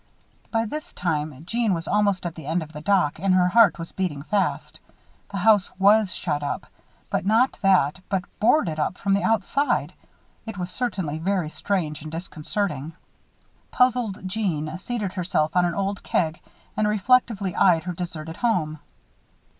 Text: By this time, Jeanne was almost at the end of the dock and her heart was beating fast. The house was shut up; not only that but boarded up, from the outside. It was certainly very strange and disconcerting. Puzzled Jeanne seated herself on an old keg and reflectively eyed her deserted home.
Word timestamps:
By 0.49 0.65
this 0.65 0.93
time, 0.93 1.45
Jeanne 1.45 1.75
was 1.75 1.87
almost 1.87 2.25
at 2.25 2.33
the 2.33 2.47
end 2.47 2.63
of 2.63 2.73
the 2.73 2.81
dock 2.81 3.19
and 3.19 3.35
her 3.35 3.49
heart 3.49 3.77
was 3.77 3.91
beating 3.91 4.23
fast. 4.23 4.79
The 5.29 5.37
house 5.37 5.69
was 5.77 6.11
shut 6.15 6.41
up; 6.41 6.65
not 7.13 7.23
only 7.23 7.47
that 7.61 7.99
but 8.09 8.23
boarded 8.39 8.79
up, 8.79 8.97
from 8.97 9.13
the 9.13 9.21
outside. 9.21 9.93
It 10.47 10.57
was 10.57 10.71
certainly 10.71 11.19
very 11.19 11.49
strange 11.49 12.01
and 12.01 12.11
disconcerting. 12.11 12.93
Puzzled 13.69 14.27
Jeanne 14.27 14.75
seated 14.79 15.13
herself 15.13 15.55
on 15.55 15.65
an 15.65 15.75
old 15.75 16.01
keg 16.01 16.39
and 16.75 16.87
reflectively 16.87 17.55
eyed 17.55 17.83
her 17.83 17.93
deserted 17.93 18.37
home. 18.37 18.79